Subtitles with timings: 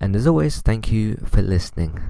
[0.00, 2.00] And as always, thank you for listening.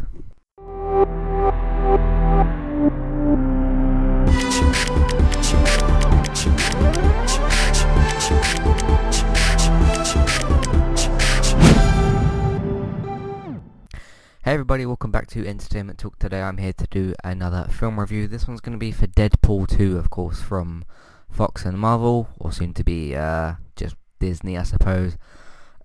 [14.45, 16.19] Hey everybody, welcome back to Entertainment Talk.
[16.19, 18.29] Today I'm here to do another film review.
[18.29, 20.85] This one's going to be for Deadpool 2, of course, from
[21.31, 25.17] Fox and Marvel, or soon to be uh, just Disney, I suppose.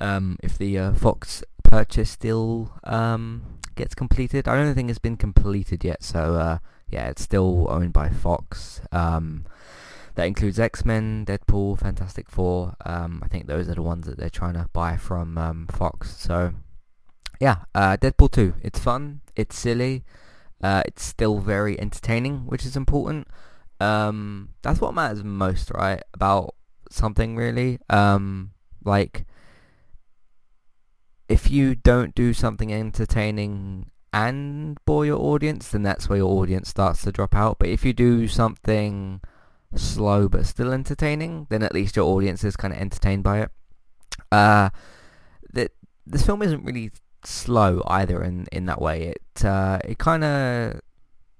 [0.04, 4.48] Um, if the uh, Fox purchase still um, gets completed.
[4.48, 6.58] I don't think it's been completed yet, so uh,
[6.90, 8.82] yeah, it's still owned by Fox.
[8.92, 9.46] Um,
[10.16, 12.76] that includes X-Men, Deadpool, Fantastic Four.
[12.86, 16.16] Um, I think those are the ones that they're trying to buy from um, Fox.
[16.18, 16.54] So
[17.40, 18.56] yeah, uh, Deadpool 2.
[18.62, 19.22] It's fun.
[19.36, 20.04] It's silly.
[20.62, 23.28] Uh, it's still very entertaining, which is important.
[23.80, 26.04] Um, that's what matters most, right?
[26.14, 26.54] About
[26.92, 27.80] something really.
[28.86, 29.26] Like
[31.34, 36.70] if you don't do something entertaining and bore your audience, then that's where your audience
[36.70, 37.58] starts to drop out.
[37.58, 39.20] But if you do something
[39.76, 43.52] slow but still entertaining, then at least your audience is kind of entertained by it.
[44.32, 44.70] Uh,
[46.06, 46.92] this film isn't really
[47.24, 49.16] slow either in in that way.
[49.16, 50.82] It uh, it kind of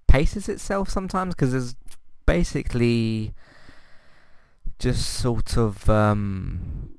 [0.08, 1.76] paces itself sometimes because there's
[2.26, 3.34] basically
[4.80, 6.98] just sort of um,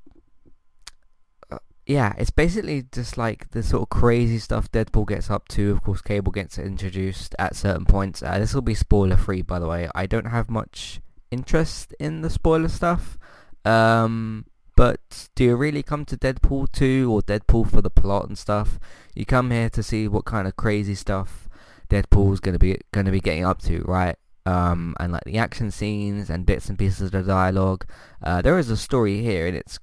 [1.86, 5.70] yeah, it's basically just like the sort of crazy stuff Deadpool gets up to.
[5.70, 8.22] Of course, Cable gets introduced at certain points.
[8.22, 9.88] Uh, this will be spoiler free, by the way.
[9.94, 11.00] I don't have much
[11.30, 13.18] interest in the spoiler stuff.
[13.64, 14.46] Um,
[14.76, 18.78] but do you really come to Deadpool 2 or Deadpool for the plot and stuff?
[19.14, 21.48] You come here to see what kind of crazy stuff
[21.90, 24.16] Deadpool's gonna be gonna be getting up to, right?
[24.46, 27.86] Um, and like the action scenes and bits and pieces of the dialogue.
[28.22, 29.78] Uh, there is a story here, and it's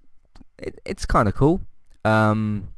[0.57, 1.61] it, it's kind of cool.
[2.03, 2.69] Um,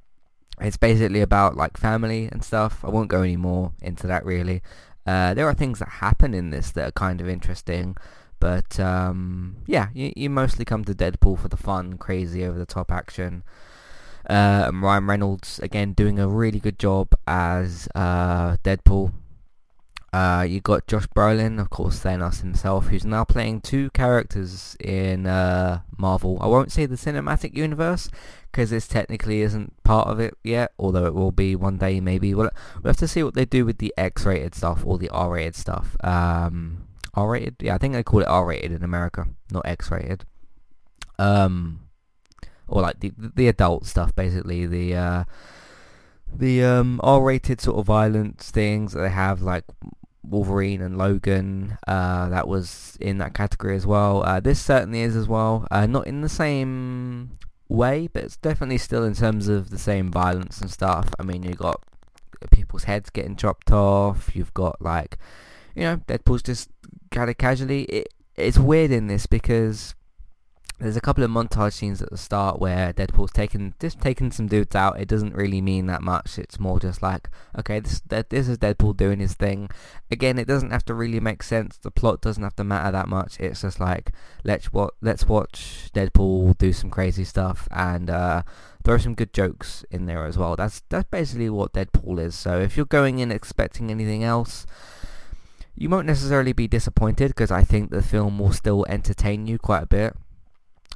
[0.62, 2.84] it's basically about like family and stuff.
[2.84, 4.62] I won't go any more into that really.
[5.06, 7.98] Uh, there are things that happen in this that are kind of interesting,
[8.40, 13.44] but um, yeah, you, you mostly come to Deadpool for the fun, crazy, over-the-top action.
[14.30, 19.12] Uh, Ryan Reynolds again doing a really good job as uh, Deadpool.
[20.14, 25.26] Uh, you got Josh Brolin, of course, Thanos himself, who's now playing two characters in
[25.26, 26.38] uh, Marvel.
[26.40, 28.12] I won't say the cinematic universe
[28.52, 32.36] because this technically isn't part of it yet, although it will be one day maybe.
[32.36, 35.56] We'll, we'll have to see what they do with the X-rated stuff or the R-rated
[35.56, 35.98] stuff.
[36.04, 36.86] Um,
[37.16, 37.56] R-rated?
[37.60, 40.26] Yeah, I think they call it R-rated in America, not X-rated.
[41.18, 41.80] Um,
[42.68, 45.24] or like the the adult stuff, basically the uh,
[46.32, 49.64] the um, R-rated sort of violence things that they have, like
[50.24, 54.24] Wolverine and Logan, uh, that was in that category as well.
[54.24, 55.68] Uh, this certainly is as well.
[55.70, 57.38] Uh, not in the same
[57.70, 61.14] way, but it's definitely still in terms of the same violence and stuff.
[61.20, 61.82] I mean, you've got
[62.52, 64.36] people's heads getting chopped off.
[64.36, 65.18] You've got like,
[65.76, 66.70] you know, Deadpool's just
[67.12, 67.84] kind of casually.
[67.84, 69.96] It, it's weird in this because
[70.84, 74.48] there's a couple of montage scenes at the start where Deadpool's taking just taking some
[74.48, 75.00] dudes out.
[75.00, 76.38] It doesn't really mean that much.
[76.38, 79.70] It's more just like, okay, this this is Deadpool doing his thing.
[80.12, 81.78] Again, it doesn't have to really make sense.
[81.78, 83.40] The plot doesn't have to matter that much.
[83.40, 84.12] It's just like
[84.44, 88.44] let's what let's watch Deadpool do some crazy stuff and uh,
[88.84, 90.58] throw some good jokes in there as well.
[90.58, 92.36] That's that's basically what Deadpool is.
[92.36, 94.66] So if you're going in expecting anything else.
[95.76, 99.82] You won't necessarily be disappointed because I think the film will still entertain you quite
[99.82, 100.16] a bit.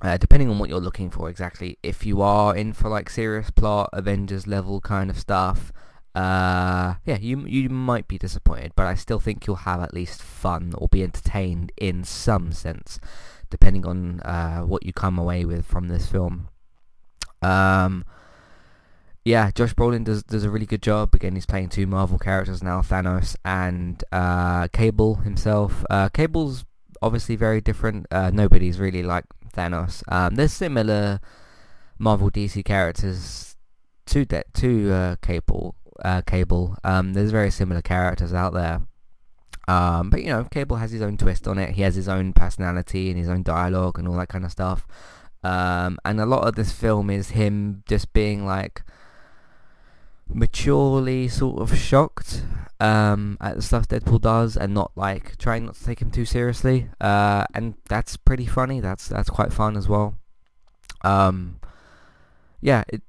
[0.02, 1.78] Uh, depending on what you're looking for exactly.
[1.82, 5.72] If you are in for like serious plot, Avengers level kind of stuff,
[6.14, 10.22] uh, yeah, you you might be disappointed, but I still think you'll have at least
[10.22, 13.00] fun or be entertained in some sense,
[13.50, 16.50] depending on uh, what you come away with from this film.
[17.42, 18.04] Um,
[19.26, 21.14] yeah, Josh Brolin does does a really good job.
[21.14, 25.84] Again, he's playing two Marvel characters now, Thanos and uh, Cable himself.
[25.90, 26.66] Uh, Cable's
[27.02, 28.08] obviously very different.
[28.10, 29.26] Uh, nobody's really like
[29.58, 30.04] Thanos.
[30.08, 31.20] Um, there's similar
[31.98, 33.56] Marvel DC characters
[34.06, 35.76] to de- to uh, Cable.
[36.04, 36.78] Uh, Cable.
[36.84, 38.82] Um, there's very similar characters out there.
[39.68, 41.72] Um, but you know, Cable has his own twist on it.
[41.72, 44.88] He has his own personality and his own dialogue and all that kind of stuff.
[45.44, 48.84] Um, and a lot of this film is him just being like
[50.30, 52.44] maturely sort of shocked
[52.80, 56.26] um, at the stuff Deadpool does and not like trying not to take him too
[56.26, 56.90] seriously.
[57.02, 58.80] Uh, and that's pretty funny.
[58.80, 60.16] That's that's quite fun as well.
[61.04, 61.60] Um,
[62.62, 63.02] yeah, it,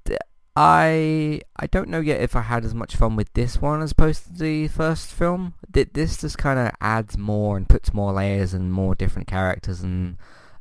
[0.57, 3.93] I I don't know yet if I had as much fun with this one as
[3.93, 5.55] opposed to the first film.
[5.71, 10.17] This just kind of adds more and puts more layers and more different characters and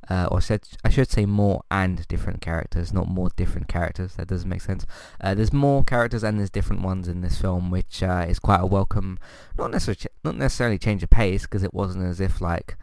[0.10, 4.16] uh, or said I should say more and different characters, not more different characters.
[4.16, 4.86] That doesn't make sense.
[5.20, 8.62] Uh, there's more characters and there's different ones in this film, which uh, is quite
[8.62, 9.20] a welcome.
[9.58, 12.78] Not necessarily, not necessarily change of pace because it wasn't as if like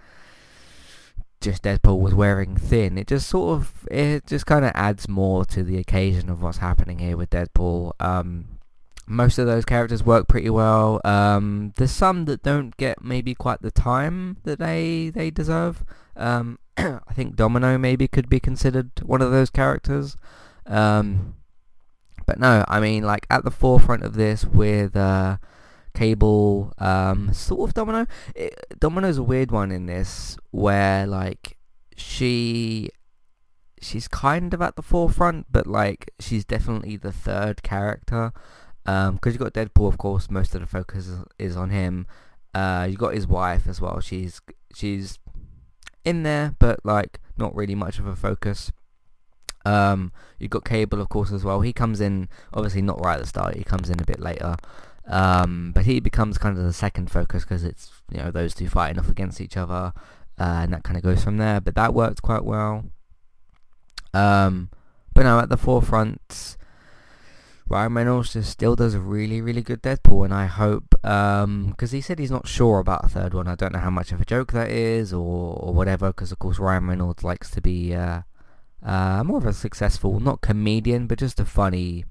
[1.41, 2.97] just Deadpool was wearing thin.
[2.97, 6.59] It just sort of, it just kind of adds more to the occasion of what's
[6.59, 7.93] happening here with Deadpool.
[8.01, 8.59] Um,
[9.07, 11.01] most of those characters work pretty well.
[11.05, 15.85] Um, there's some that don't get maybe quite the time that they they deserve.
[16.17, 20.17] Um, I think Domino maybe could be considered one of those characters.
[20.67, 21.35] Um,
[22.27, 25.37] but no, I mean like at the forefront of this with uh,
[25.95, 28.07] Cable, um, sort of Domino.
[28.35, 31.57] It, Domino's a weird one in this where like
[31.97, 32.91] she
[33.81, 38.33] she's kind of at the forefront, but like she's definitely the third character.
[38.87, 42.07] Um, because you got Deadpool, of course, most of the focus is, on him.
[42.55, 44.01] Uh, you got his wife as well.
[44.01, 44.41] She's
[44.75, 45.19] she's
[46.05, 48.73] in there, but like not really much of a focus.
[49.65, 51.63] Um, you got Cable, of course, as well.
[51.63, 53.57] He comes in obviously not right at the start.
[53.57, 54.57] He comes in a bit later,
[55.07, 58.69] um, but he becomes kind of the second focus because it's you know those two
[58.69, 59.93] fighting off against each other,
[60.39, 61.61] uh, and that kind of goes from there.
[61.61, 62.85] But that worked quite well.
[64.13, 64.71] Um,
[65.15, 66.57] but now at the forefront,
[67.67, 71.75] Ryan Reynolds just still does a really, really good Deadpool, and I hope, because um,
[71.79, 73.49] he said he's not sure about a third one.
[73.49, 76.39] I don't know how much of a joke that is, or, or whatever, because of
[76.39, 78.23] course Ryan Reynolds likes to be uh,
[78.85, 82.05] uh, more of a successful, not comedian, but just a funny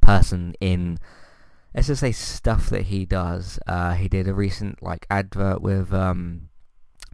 [0.00, 0.98] person in,
[1.74, 3.58] let's just say, stuff that he does.
[3.66, 6.50] Uh, he did a recent like advert with um,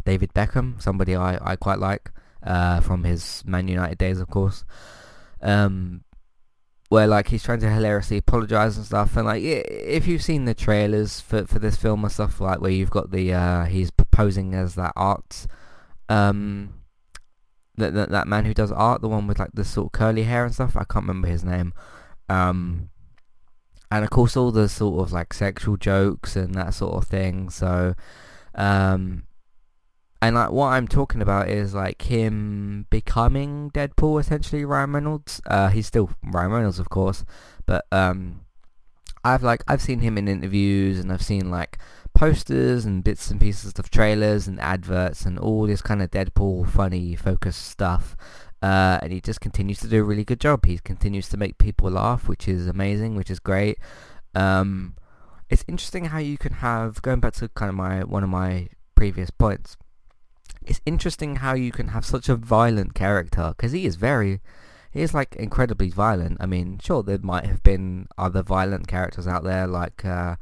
[0.04, 2.10] David Beckham, somebody I, I quite like,
[2.43, 4.66] uh, from his Man United days, of course.
[5.40, 6.02] Um,
[6.88, 10.54] where like he's trying to hilariously apologize and stuff and like if you've seen the
[10.54, 14.54] trailers for for this film and stuff like where you've got the uh he's posing
[14.54, 15.46] as that art
[16.08, 16.74] um
[17.76, 20.22] that, that that man who does art the one with like the sort of curly
[20.22, 21.74] hair and stuff i can't remember his name
[22.28, 22.88] um
[23.90, 27.50] and of course all the sort of like sexual jokes and that sort of thing
[27.50, 27.94] so
[28.54, 29.25] um
[30.22, 35.40] and like what I'm talking about is like him becoming Deadpool essentially Ryan Reynolds.
[35.46, 37.24] Uh, he's still Ryan Reynolds of course,
[37.66, 38.40] but um,
[39.24, 41.78] I've like I've seen him in interviews and I've seen like
[42.14, 46.69] posters and bits and pieces of trailers and adverts and all this kind of Deadpool
[46.69, 48.16] funny focused stuff.
[48.62, 50.64] Uh, and he just continues to do a really good job.
[50.64, 53.78] He continues to make people laugh, which is amazing, which is great.
[54.34, 54.96] Um,
[55.50, 58.69] it's interesting how you can have going back to kind of my one of my
[58.94, 59.76] previous points
[60.66, 64.41] it's interesting how you can have such a violent character because he is very
[64.91, 66.38] he is like incredibly violent.
[66.41, 70.36] I mean sure there might have been other violent characters out there like uh,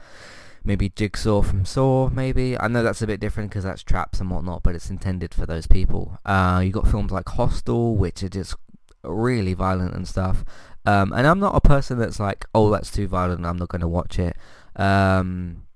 [0.65, 2.59] maybe jigsaw from saw maybe.
[2.59, 5.47] I know that's a bit different because that's traps and whatnot but it's intended for
[5.47, 6.19] those people.
[6.25, 8.55] Uh, you got films like hostel which are just
[9.03, 10.45] really violent and stuff.
[10.87, 13.81] Um, and i'm not a person that's like oh that's too violent i'm not going
[13.81, 14.37] to watch it.
[14.77, 15.67] Um,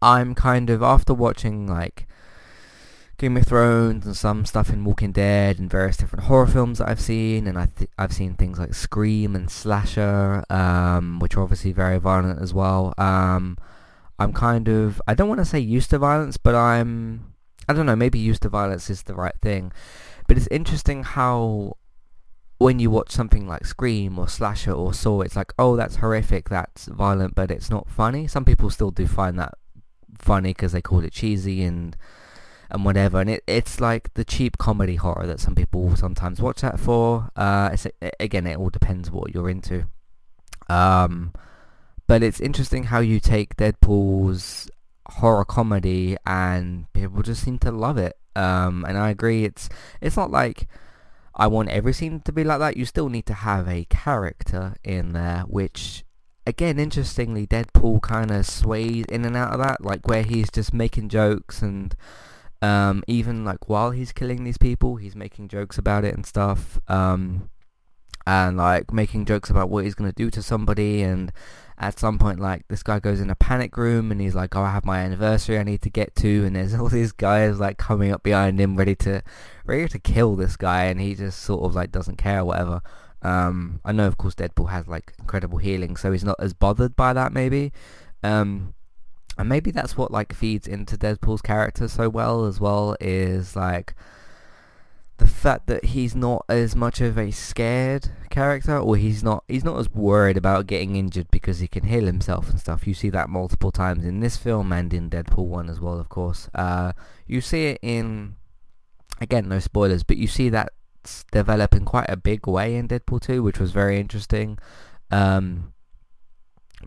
[0.00, 2.06] i'm kind of after watching like
[3.24, 6.90] Game of Thrones and some stuff in Walking Dead and various different horror films that
[6.90, 11.42] I've seen, and I th- I've seen things like Scream and Slasher, um, which are
[11.42, 12.92] obviously very violent as well.
[12.98, 13.56] Um,
[14.18, 17.32] I'm kind of I don't want to say used to violence, but I'm
[17.66, 19.72] I don't know maybe used to violence is the right thing,
[20.28, 21.78] but it's interesting how
[22.58, 26.50] when you watch something like Scream or Slasher or Saw, it's like oh that's horrific,
[26.50, 28.26] that's violent, but it's not funny.
[28.26, 29.54] Some people still do find that
[30.18, 31.96] funny because they call it cheesy and
[32.70, 33.20] and whatever.
[33.20, 37.30] And it, it's like the cheap comedy horror that some people sometimes watch that for.
[37.36, 37.76] Uh,
[38.20, 39.86] again, it all depends what you're into.
[40.68, 41.32] Um,
[42.06, 44.70] but it's interesting how you take Deadpool's
[45.06, 48.16] horror comedy and people just seem to love it.
[48.36, 49.44] Um, and I agree.
[49.44, 49.68] It's
[50.00, 50.66] it's not like
[51.34, 52.76] I want every scene to be like that.
[52.76, 56.04] You still need to have a character in there, which
[56.46, 60.74] again, interestingly, Deadpool kind of sways in and out of that, like where he's just
[60.74, 61.94] making jokes and
[62.64, 66.80] um, even like while he's killing these people, he's making jokes about it and stuff,
[66.88, 67.50] um,
[68.26, 71.02] and like making jokes about what he's gonna do to somebody.
[71.02, 71.30] And
[71.76, 74.62] at some point, like this guy goes in a panic room and he's like, "Oh,
[74.62, 77.76] I have my anniversary I need to get to," and there's all these guys like
[77.76, 79.22] coming up behind him, ready to
[79.66, 82.80] ready to kill this guy, and he just sort of like doesn't care, whatever.
[83.20, 86.96] Um, I know, of course, Deadpool has like incredible healing, so he's not as bothered
[86.96, 87.72] by that, maybe.
[88.22, 88.74] Um,
[89.36, 93.94] and maybe that's what like feeds into Deadpool's character so well as well is like
[95.18, 99.64] the fact that he's not as much of a scared character or he's not he's
[99.64, 102.86] not as worried about getting injured because he can heal himself and stuff.
[102.86, 106.08] You see that multiple times in this film and in Deadpool 1 as well, of
[106.08, 106.48] course.
[106.54, 106.92] Uh,
[107.26, 108.34] you see it in
[109.20, 110.72] again, no spoilers, but you see that
[111.30, 114.58] develop in quite a big way in Deadpool 2, which was very interesting.
[115.10, 115.72] Um,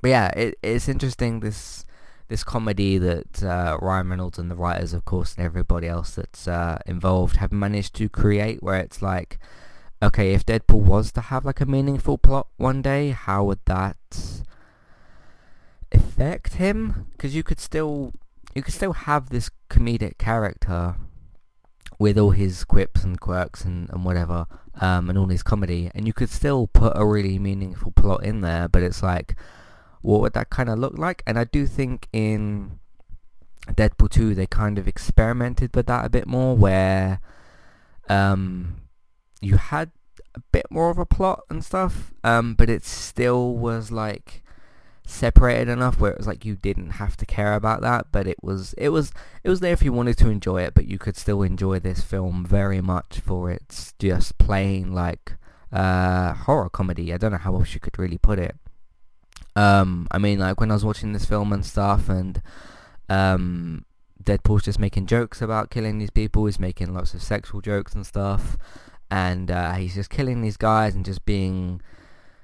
[0.01, 1.85] but yeah, it, it's interesting this
[2.27, 6.47] this comedy that uh, Ryan Reynolds and the writers, of course, and everybody else that's
[6.47, 9.39] uh, involved have managed to create, where it's like,
[10.01, 13.97] okay, if Deadpool was to have like a meaningful plot one day, how would that
[15.91, 17.07] affect him?
[17.13, 18.13] Because you could still
[18.53, 20.95] you could still have this comedic character
[21.99, 24.45] with all his quips and quirks and, and whatever,
[24.81, 28.41] um, and all his comedy, and you could still put a really meaningful plot in
[28.41, 29.35] there, but it's like,
[30.01, 31.23] what would that kind of look like?
[31.25, 32.79] And I do think in
[33.67, 37.19] Deadpool 2 they kind of experimented with that a bit more, where
[38.09, 38.81] um,
[39.41, 39.91] you had
[40.35, 44.43] a bit more of a plot and stuff, um, but it still was like
[45.07, 48.35] separated enough where it was like you didn't have to care about that but it
[48.43, 51.15] was it was it was there if you wanted to enjoy it but you could
[51.15, 55.37] still enjoy this film very much for its just plain like
[55.71, 58.57] uh horror comedy i don't know how else you could really put it
[59.57, 62.41] um i mean like when i was watching this film and stuff and
[63.09, 63.83] um
[64.23, 68.05] deadpool's just making jokes about killing these people he's making lots of sexual jokes and
[68.05, 68.57] stuff
[69.09, 71.81] and uh, he's just killing these guys and just being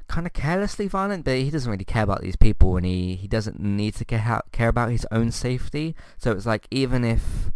[0.07, 3.27] kind of carelessly violent, but he doesn't really care about these people, and he, he
[3.27, 5.95] doesn't need to care care about his own safety.
[6.17, 7.51] So it's like even if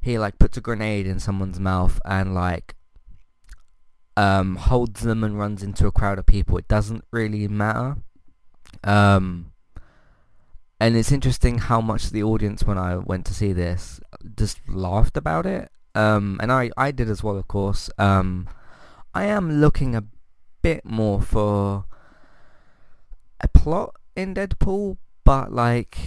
[0.00, 2.74] he like puts a grenade in someone's mouth and like
[4.16, 7.96] um holds them and runs into a crowd of people, it doesn't really matter.
[8.84, 9.52] Um,
[10.80, 14.00] and it's interesting how much the audience when I went to see this
[14.36, 15.70] just laughed about it.
[15.94, 17.90] Um, and I I did as well, of course.
[17.98, 18.48] Um,
[19.14, 20.04] I am looking a
[20.62, 21.84] bit more for
[23.40, 25.98] a plot in Deadpool, but like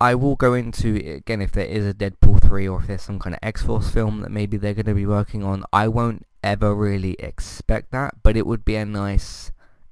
[0.00, 3.18] I will go into again if there is a Deadpool 3 or if there's some
[3.18, 5.64] kind of X-Force film that maybe they're going to be working on.
[5.72, 9.50] I won't ever really expect that, but it would be a nice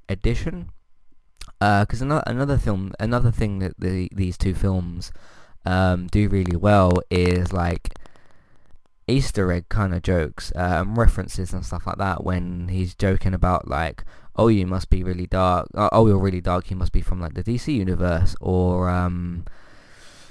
[0.08, 0.70] addition.
[1.58, 5.10] Because uh, another another film, another thing that the these two films
[5.64, 7.94] um, do really well is like
[9.08, 13.68] Easter egg kind of jokes, um, references and stuff like that when he's joking about
[13.68, 17.00] like, oh, you must be really dark, uh, oh, you're really dark, you must be
[17.00, 19.44] from like the DC universe, or um,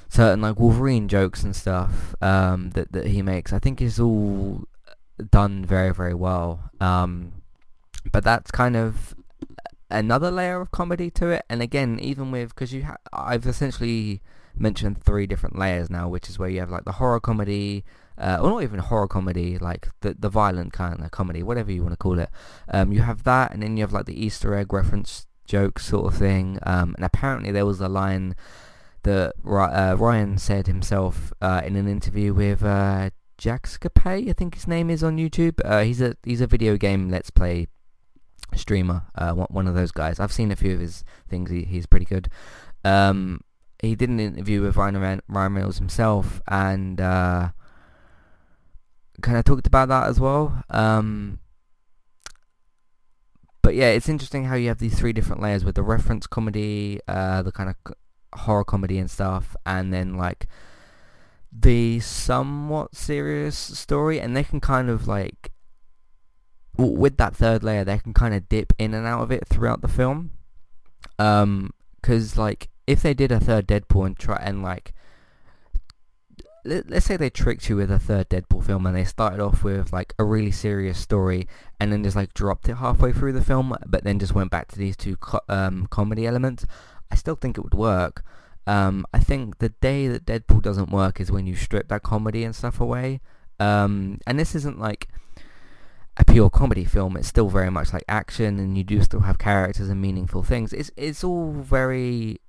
[0.10, 3.54] certain like Wolverine jokes and stuff um, that that he makes.
[3.54, 4.66] I think is all
[5.32, 6.70] done very very well.
[6.80, 7.42] Um,
[8.12, 9.16] but that's kind of
[9.96, 11.46] another layer of comedy to it.
[11.50, 14.22] And again, even with because you, ha- I've essentially
[14.58, 17.84] mentioned three different layers now, which is where you have like the horror comedy
[18.18, 21.82] uh, or not even horror comedy, like the the violent kind of comedy, whatever you
[21.82, 22.30] want to call it.
[22.70, 26.14] Um, you have that, and then you have like the Easter egg reference joke sort
[26.14, 26.60] of thing.
[26.64, 28.36] Um, and apparently there was a line
[29.04, 34.68] that uh, Ryan said himself uh, in an interview with uh, Jacksepticeye, I think his
[34.68, 35.60] name is on YouTube.
[35.64, 37.68] Uh, he's a he's a video game let's play
[38.54, 40.20] streamer, uh, one of those guys.
[40.20, 41.50] I've seen a few of his things.
[41.50, 42.30] He, he's pretty good.
[42.84, 43.42] Um,
[43.82, 47.50] he did an interview with Ryan, Ryan Reynolds himself, and uh,
[49.22, 50.64] kind of talked about that as well.
[50.70, 51.40] Um,
[53.62, 57.00] but yeah, it's interesting how you have these three different layers with the reference comedy,
[57.08, 57.94] uh, the kind of
[58.40, 60.48] horror comedy and stuff, and then like
[61.52, 65.52] the somewhat serious story, and they can kind of like
[66.78, 69.82] with that third layer, they can kind of dip in and out of it throughout
[69.82, 70.32] the film.
[71.18, 71.72] Um,
[72.06, 74.94] because like if they did a third Deadpool and try and like
[76.64, 79.94] let's say they tricked you with a third Deadpool film and they started off with
[79.94, 81.48] like a really serious story
[81.80, 84.68] and then just like dropped it halfway through the film but then just went back
[84.68, 86.66] to these two co- um, comedy elements,
[87.12, 88.24] I still think it would work.
[88.68, 92.44] Um, I think the day that Deadpool doesn't work is when you strip that comedy
[92.44, 93.22] and stuff away.
[93.60, 95.08] Um, and this isn't like
[96.18, 97.18] a pure comedy film.
[97.18, 100.74] It's still very much like action, and you do still have characters and meaningful things.
[100.74, 102.40] It's it's all very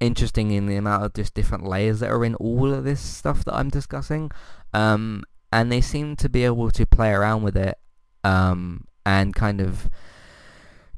[0.00, 3.44] interesting in the amount of just different layers that are in all of this stuff
[3.44, 4.30] that I'm discussing.
[4.72, 7.78] Um, and they seem to be able to play around with it
[8.24, 9.88] um, and kind of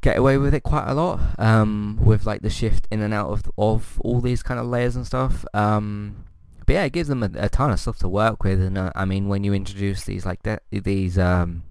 [0.00, 3.28] get away with it quite a lot um, with like the shift in and out
[3.28, 5.44] of of all these kind of layers and stuff.
[5.52, 6.25] Um,
[6.64, 8.92] but yeah, it gives them a, a, ton of stuff to work with, and uh,
[8.96, 11.62] I mean, when you introduce these like de- these um,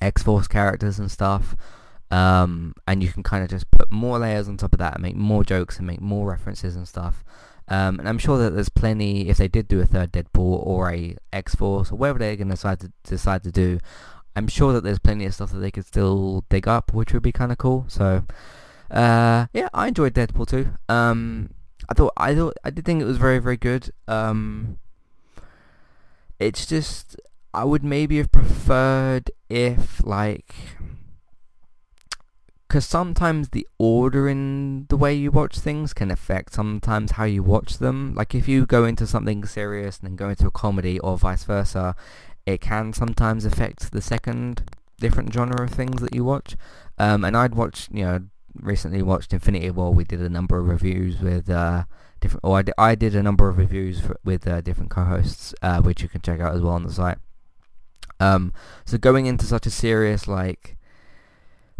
[0.00, 1.56] X Force characters and stuff,
[2.10, 5.02] um, and you can kind of just put more layers on top of that and
[5.02, 7.24] make more jokes and make more references and stuff.
[7.70, 10.90] Um, and I'm sure that there's plenty, if they did do a third Deadpool or
[10.90, 13.78] a X-Force or whatever they're going to decide to decide to do,
[14.34, 17.22] I'm sure that there's plenty of stuff that they could still dig up, which would
[17.22, 17.84] be kind of cool.
[17.88, 18.24] So,
[18.90, 20.68] uh, yeah, I enjoyed Deadpool 2.
[20.88, 21.50] Um,
[21.90, 23.90] I thought, I thought, I did think it was very, very good.
[24.06, 24.78] Um,
[26.38, 27.16] it's just,
[27.52, 30.54] I would maybe have preferred if, like,
[32.68, 37.42] because sometimes the order in the way you watch things can affect sometimes how you
[37.42, 38.14] watch them.
[38.14, 41.44] Like if you go into something serious and then go into a comedy or vice
[41.44, 41.96] versa,
[42.44, 44.64] it can sometimes affect the second
[44.98, 46.56] different genre of things that you watch.
[46.98, 48.20] Um, and I'd watched, you know,
[48.60, 49.94] recently watched Infinity War.
[49.94, 51.84] We did a number of reviews with uh,
[52.20, 55.54] different, or I did, I did a number of reviews for, with uh, different co-hosts,
[55.62, 57.18] uh, which you can check out as well on the site.
[58.20, 58.52] Um,
[58.84, 60.78] so going into such a serious like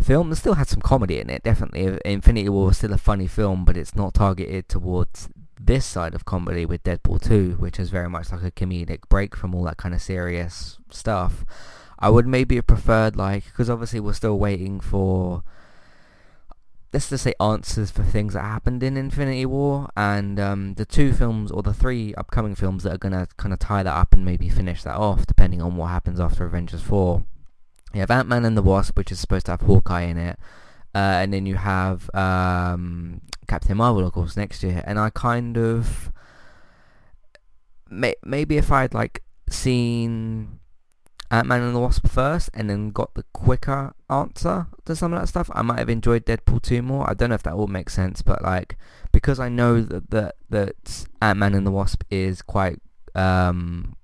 [0.00, 0.32] film.
[0.32, 1.98] It still had some comedy in it, definitely.
[2.04, 5.28] Infinity War was still a funny film, but it's not targeted towards
[5.60, 9.34] this side of comedy with Deadpool 2, which is very much like a comedic break
[9.34, 11.44] from all that kind of serious stuff.
[11.98, 15.42] I would maybe have preferred, like, because obviously we're still waiting for,
[16.92, 21.12] let's just say, answers for things that happened in Infinity War, and um, the two
[21.12, 24.12] films, or the three upcoming films that are going to kind of tie that up
[24.12, 27.24] and maybe finish that off, depending on what happens after Avengers 4
[27.94, 30.38] you have Ant-Man and the Wasp, which is supposed to have Hawkeye in it.
[30.94, 34.82] Uh, and then you have um, Captain Marvel, of course, next year.
[34.86, 36.12] And I kind of...
[37.90, 40.57] May, maybe if I'd, like, seen
[41.30, 45.26] Ant-Man and the Wasp first and then got the quicker answer to some of that
[45.26, 47.08] stuff, I might have enjoyed Deadpool 2 more.
[47.08, 48.76] I don't know if that all makes sense, but, like,
[49.12, 52.80] because I know that, that, that Ant-Man and the Wasp is quite
[53.14, 53.96] um,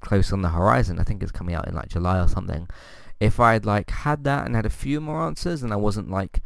[0.00, 0.98] close on the horizon.
[0.98, 2.68] I think it's coming out in, like, July or something
[3.20, 6.40] if I'd like had that and had a few more answers and I wasn't like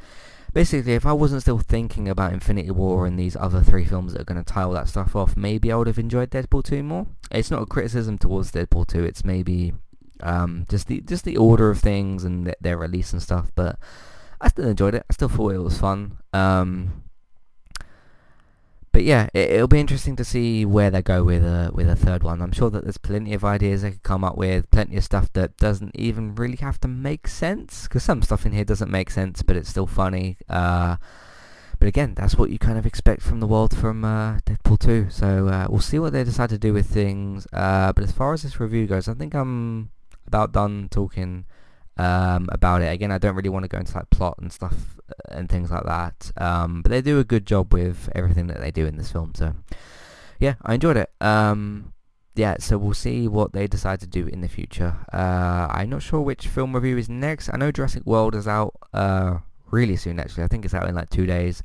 [0.53, 4.23] basically if I wasn't still thinking about Infinity War and these other three films that
[4.23, 6.83] are going to tie all that stuff off maybe I would have enjoyed Deadpool 2
[6.83, 9.73] more it's not a criticism towards Deadpool 2 it's maybe
[10.25, 13.79] um, just the just the order of things and th- their release and stuff but
[14.41, 17.05] I still enjoyed it I still thought it was fun um,
[18.95, 21.97] but yeah, it, will be interesting to see where they go with a with a
[21.97, 22.41] third one.
[22.41, 25.33] I'm sure that there's plenty of ideas they could come up with, plenty of stuff
[25.33, 29.11] that doesn't even really have to make sense, because some stuff in here doesn't make
[29.11, 30.37] sense, but it's still funny.
[30.49, 30.95] Uh,
[31.81, 35.11] but again, that's what you kind of expect from the world from uh, Deadpool 2.
[35.11, 37.49] So uh, we'll see what they decide to do with things.
[37.53, 39.91] Uh, but as far as this review goes, I think I'm
[40.27, 41.45] about done talking
[41.97, 42.93] um, about it.
[42.93, 45.71] Again, I don't really want to go into like plot and stuff uh, and things
[45.71, 46.33] like that.
[46.37, 49.33] Um, but they do a good job with everything that they do in this film.
[49.35, 49.55] So
[50.39, 51.11] yeah, I enjoyed it.
[51.21, 51.93] Um,
[52.37, 54.97] yeah, so we'll see what they decide to do in the future.
[55.13, 57.49] Uh, I'm not sure which film review is next.
[57.53, 59.39] I know Jurassic World is out uh,
[59.71, 60.19] really soon.
[60.19, 61.63] Actually, I think it's out in like two days.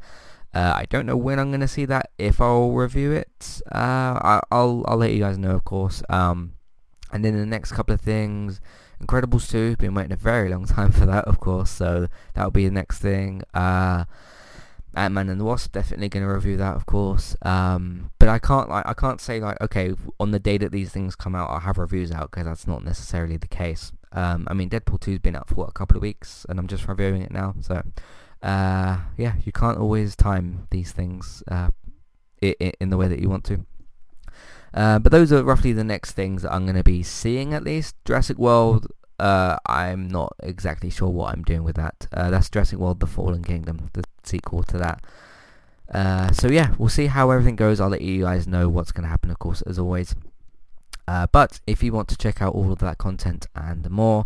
[0.54, 2.12] Uh, I don't know when I'm gonna see that.
[2.18, 6.04] If I'll review it, uh, I, will I'll let you guys know, of course.
[6.10, 6.54] Um,
[7.12, 8.62] and then the next couple of things.
[9.02, 12.66] Incredibles 2, been waiting a very long time for that, of course, so that'll be
[12.66, 13.44] the next thing.
[13.54, 14.04] Uh,
[14.96, 17.36] Ant-Man and the Wasp, definitely going to review that, of course.
[17.44, 20.92] Um, but I can't like I can't say like okay on the day that these
[20.92, 23.92] things come out, I'll have reviews out because that's not necessarily the case.
[24.12, 26.68] Um, I mean, Deadpool 2's been out for what, a couple of weeks, and I'm
[26.68, 27.54] just reviewing it now.
[27.62, 27.84] So,
[28.42, 31.70] uh, yeah, you can't always time these things uh,
[32.42, 33.66] in, in the way that you want to.
[34.74, 37.64] Uh, but those are roughly the next things that I'm going to be seeing at
[37.64, 37.96] least.
[38.06, 38.88] Jurassic World,
[39.20, 42.08] uh, I'm not exactly sure what I'm doing with that.
[42.14, 45.04] Uh, that's Jurassic World The Fallen Kingdom, the sequel to that.
[45.94, 47.80] Uh, so yeah, we'll see how everything goes.
[47.80, 50.16] I'll let you guys know what's going to happen, of course, as always.
[51.08, 54.26] Uh, but if you want to check out all of that content and more,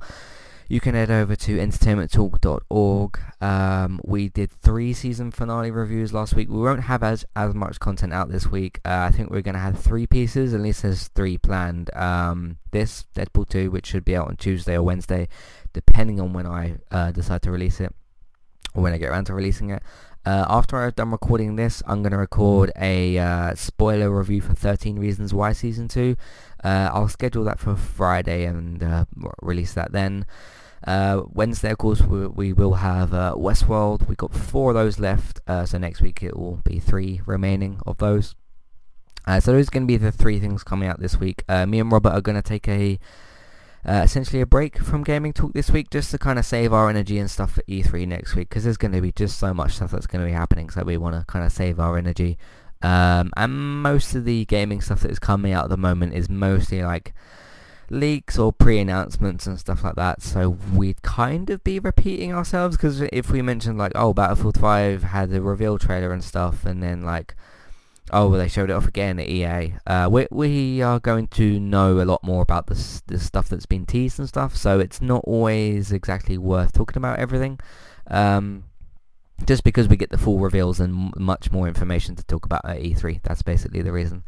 [0.74, 3.20] you can head over to entertainmenttalk.org.
[3.40, 6.50] Um, we did three season finale reviews last week.
[6.50, 8.80] We won't have as, as much content out this week.
[8.84, 11.96] Uh, I think we're going to have three pieces, at least there's three planned.
[11.96, 15.28] Um, this, Deadpool 2, which should be out on Tuesday or Wednesday,
[15.74, 17.94] depending on when I uh, decide to release it,
[18.74, 19.84] or when I get around to releasing it.
[20.26, 24.56] Uh, after I've done recording this, I'm going to record a uh, spoiler review for
[24.56, 26.16] 13 Reasons Why Season 2.
[26.64, 29.06] Uh, I'll schedule that for Friday and uh,
[29.40, 30.26] release that then.
[30.86, 34.08] Uh, Wednesday, of course, we, we will have uh, Westworld.
[34.08, 37.80] We've got four of those left, uh, so next week it will be three remaining
[37.86, 38.36] of those.
[39.26, 41.44] Uh, so those are going to be the three things coming out this week.
[41.48, 43.00] Uh, me and Robert are going to take a
[43.86, 46.90] uh, essentially a break from gaming talk this week just to kind of save our
[46.90, 49.74] energy and stuff for E3 next week because there's going to be just so much
[49.74, 52.38] stuff that's going to be happening so we want to kind of save our energy.
[52.82, 56.30] Um, and most of the gaming stuff that is coming out at the moment is
[56.30, 57.14] mostly like
[57.90, 60.22] leaks or pre-announcements and stuff like that.
[60.22, 65.04] So we'd kind of be repeating ourselves because if we mentioned like oh Battlefield 5
[65.04, 67.36] had a reveal trailer and stuff and then like
[68.12, 71.60] oh well they showed it off again at EA uh, we, we are going to
[71.60, 75.02] know a lot more about this, this stuff that's been teased and stuff so it's
[75.02, 77.60] not always exactly worth talking about everything
[78.08, 78.66] um,
[79.46, 82.80] just because we get the full reveals and much more information to talk about at
[82.80, 84.24] E3 that's basically the reason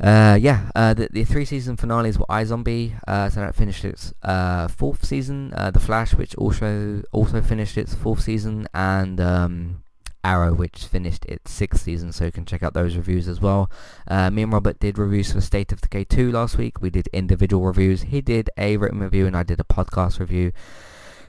[0.00, 4.14] uh, yeah, uh, the, the three season finales were iZombie, uh, so that finished its
[4.22, 5.52] uh, fourth season.
[5.56, 9.82] Uh, the Flash, which also also finished its fourth season, and um,
[10.22, 12.12] Arrow, which finished its sixth season.
[12.12, 13.70] So you can check out those reviews as well.
[14.06, 16.80] Uh, me and Robert did reviews for State of Decay two last week.
[16.80, 18.02] We did individual reviews.
[18.02, 20.52] He did a written review, and I did a podcast review.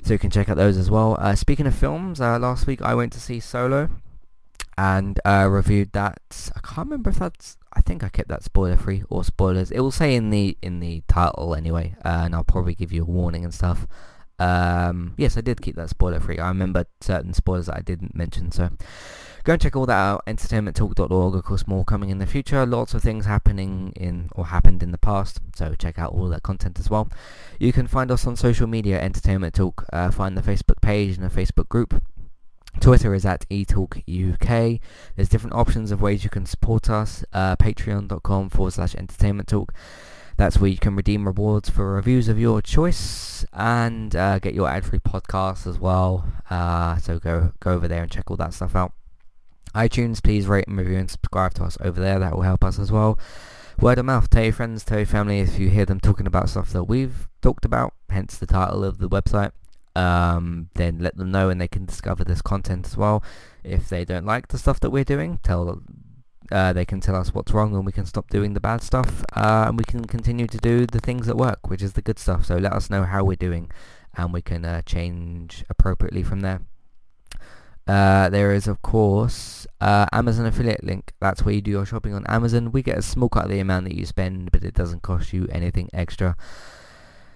[0.04, 1.18] So you can check out those as well.
[1.36, 3.90] speaking of films, last week I went to see Solo
[4.78, 6.52] and reviewed that.
[6.56, 9.72] I can't remember if that's I think I kept that spoiler free or spoilers.
[9.72, 13.04] It will say in the in the title anyway, uh, and I'll probably give you
[13.04, 13.88] a warning and stuff.
[14.40, 16.40] Um, yes, I did keep that spoiler free.
[16.40, 18.70] I remember certain spoilers that I didn't mention, so
[19.44, 20.24] go and check all that out.
[20.26, 22.66] Entertainmenttalk.org, of course, more coming in the future.
[22.66, 26.44] Lots of things happening in or happened in the past, so check out all that
[26.44, 27.10] content as well.
[27.60, 29.86] You can find us on social media, Entertainment Talk.
[29.92, 32.02] Uh, find the Facebook page and the Facebook group.
[32.80, 34.80] Twitter is at eTalkUK.
[35.16, 37.26] There's different options of ways you can support us.
[37.34, 39.74] Uh, Patreon.com forward slash entertainment talk.
[40.38, 44.70] That's where you can redeem rewards for reviews of your choice and uh, get your
[44.70, 46.26] ad-free podcasts as well.
[46.50, 48.94] Uh, so go go over there and check all that stuff out.
[49.76, 52.20] iTunes, please rate and review and subscribe to us over there.
[52.20, 53.20] That will help us as well.
[53.82, 54.30] Word of mouth.
[54.30, 57.28] Tell your friends, tell your family if you hear them talking about stuff that we've
[57.42, 57.94] talked about.
[58.10, 59.52] Hence the title of the website
[60.00, 63.24] um, then let them know and they can discover this content as well.
[63.64, 65.82] If they don't like the stuff that we're doing, tell
[66.52, 69.24] uh, they can tell us what's wrong and we can stop doing the bad stuff
[69.36, 72.18] uh, and we can continue to do the things that work, which is the good
[72.18, 72.46] stuff.
[72.46, 73.70] So let us know how we're doing
[74.16, 76.62] and we can uh, change appropriately from there.
[77.86, 81.12] Uh, there is, of course, uh, Amazon affiliate link.
[81.20, 82.72] That's where you do your shopping on Amazon.
[82.72, 85.34] We get a small cut of the amount that you spend, but it doesn't cost
[85.34, 86.38] you anything extra.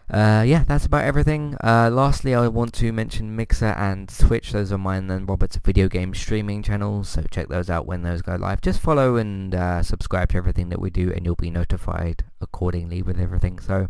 [0.09, 1.55] Uh, yeah, that's about everything.
[1.63, 4.51] Uh, lastly, I want to mention Mixer and Twitch.
[4.51, 8.21] Those are mine and Robert's video game streaming channels, so check those out when those
[8.21, 8.61] go live.
[8.61, 13.01] Just follow and uh, subscribe to everything that we do, and you'll be notified accordingly
[13.01, 13.59] with everything.
[13.59, 13.87] So,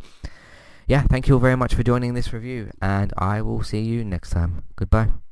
[0.88, 4.06] yeah, thank you all very much for joining this review, and I will see you
[4.06, 4.64] next time.
[4.76, 5.23] Goodbye.